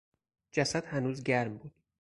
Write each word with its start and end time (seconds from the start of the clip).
جسد 0.51 0.85
هنوز 0.85 1.23
گرم 1.23 1.57
بود. 1.57 1.73